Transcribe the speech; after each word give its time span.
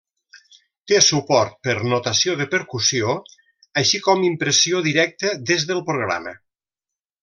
Té 0.91 1.01
suport 1.07 1.53
per 1.67 1.75
notació 1.91 2.35
de 2.41 2.49
percussió, 2.55 3.15
així 3.83 4.03
com 4.09 4.29
impressió 4.33 4.85
directa 4.91 5.39
des 5.55 5.71
del 5.73 5.87
programa. 5.95 6.39